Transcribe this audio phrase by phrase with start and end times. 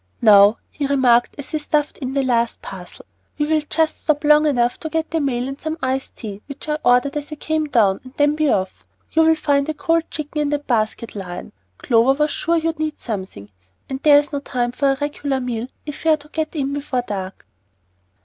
[0.19, 3.05] "Now," he remarked as he stuffed in the last parcel,
[3.37, 6.67] "we will just stop long enough to get the mail and some iced tea, which
[6.67, 8.83] I ordered as I came down, and then be off.
[9.11, 11.51] You'll find a cold chicken in that basket, Lion.
[11.77, 13.51] Clover was sure you'd need something,
[13.91, 17.03] and there's no time for a regular meal if we are to get in before
[17.07, 17.45] dark."